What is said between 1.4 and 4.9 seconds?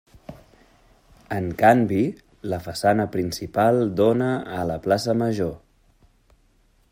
canvi, la façana principal dóna a la